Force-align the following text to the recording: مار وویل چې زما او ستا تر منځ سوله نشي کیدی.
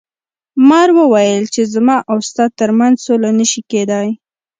مار 0.67 0.89
وویل 0.99 1.43
چې 1.53 1.61
زما 1.73 1.97
او 2.11 2.17
ستا 2.29 2.45
تر 2.59 2.69
منځ 2.79 2.95
سوله 3.05 3.29
نشي 3.39 3.61
کیدی. 3.71 4.07